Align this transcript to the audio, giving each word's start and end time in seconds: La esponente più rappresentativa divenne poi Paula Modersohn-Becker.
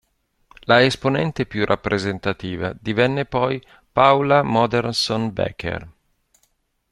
La 0.61 0.81
esponente 0.81 1.45
più 1.45 1.63
rappresentativa 1.63 2.73
divenne 2.81 3.25
poi 3.25 3.63
Paula 3.91 4.41
Modersohn-Becker. 4.41 5.89